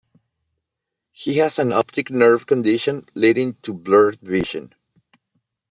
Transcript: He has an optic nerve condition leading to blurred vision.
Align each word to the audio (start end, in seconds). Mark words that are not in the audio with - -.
He 1.11 1.37
has 1.37 1.59
an 1.59 1.71
optic 1.71 2.09
nerve 2.09 2.47
condition 2.47 3.03
leading 3.13 3.53
to 3.61 3.71
blurred 3.71 4.17
vision. 4.19 4.73